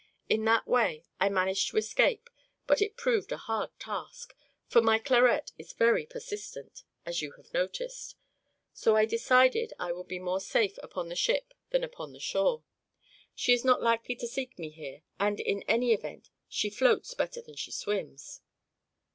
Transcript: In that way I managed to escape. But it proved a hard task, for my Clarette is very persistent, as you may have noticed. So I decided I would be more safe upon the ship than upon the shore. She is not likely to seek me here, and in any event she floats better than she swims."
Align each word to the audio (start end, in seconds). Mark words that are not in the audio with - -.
In 0.27 0.45
that 0.45 0.67
way 0.67 1.05
I 1.19 1.29
managed 1.29 1.69
to 1.69 1.77
escape. 1.77 2.27
But 2.65 2.81
it 2.81 2.97
proved 2.97 3.31
a 3.31 3.37
hard 3.37 3.69
task, 3.77 4.33
for 4.65 4.81
my 4.81 4.97
Clarette 4.97 5.51
is 5.59 5.73
very 5.73 6.07
persistent, 6.07 6.81
as 7.05 7.21
you 7.21 7.29
may 7.29 7.35
have 7.43 7.53
noticed. 7.53 8.15
So 8.73 8.95
I 8.95 9.05
decided 9.05 9.73
I 9.77 9.91
would 9.91 10.07
be 10.07 10.17
more 10.17 10.39
safe 10.41 10.79
upon 10.81 11.09
the 11.09 11.15
ship 11.15 11.53
than 11.69 11.83
upon 11.83 12.13
the 12.13 12.19
shore. 12.19 12.63
She 13.35 13.53
is 13.53 13.63
not 13.63 13.83
likely 13.83 14.15
to 14.15 14.27
seek 14.27 14.57
me 14.57 14.71
here, 14.71 15.03
and 15.19 15.39
in 15.39 15.61
any 15.67 15.93
event 15.93 16.31
she 16.49 16.71
floats 16.71 17.13
better 17.13 17.39
than 17.39 17.55
she 17.55 17.71
swims." 17.71 18.41